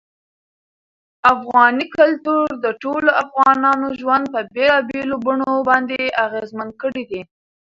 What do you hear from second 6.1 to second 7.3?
اغېزمن کړی دی.